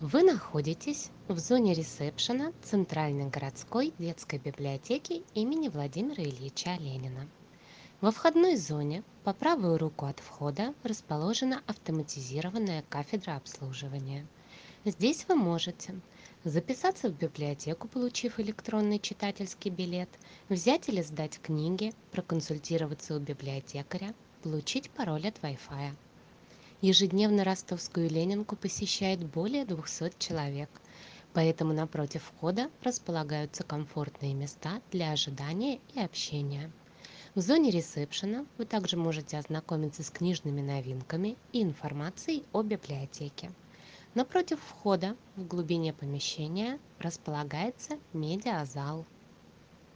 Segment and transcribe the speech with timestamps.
[0.00, 7.28] Вы находитесь в зоне ресепшена Центральной городской детской библиотеки имени Владимира Ильича Ленина.
[8.00, 14.26] Во входной зоне по правую руку от входа расположена автоматизированная кафедра обслуживания.
[14.86, 16.00] Здесь вы можете
[16.44, 20.08] записаться в библиотеку, получив электронный читательский билет,
[20.48, 25.94] взять или сдать книги, проконсультироваться у библиотекаря, получить пароль от Wi-Fi.
[26.82, 30.70] Ежедневно Ростовскую Ленинку посещает более 200 человек,
[31.34, 36.70] поэтому напротив входа располагаются комфортные места для ожидания и общения.
[37.34, 43.52] В зоне ресепшена вы также можете ознакомиться с книжными новинками и информацией о библиотеке.
[44.14, 49.04] Напротив входа в глубине помещения располагается медиазал.